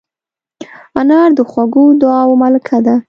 انا 0.99 1.19
د 1.37 1.39
خوږو 1.49 1.85
دعاوو 2.01 2.39
ملکه 2.43 2.77
ده 2.85 2.95